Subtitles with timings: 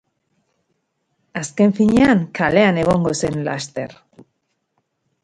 [1.41, 3.95] Azken finean, kalean egongo zen laster!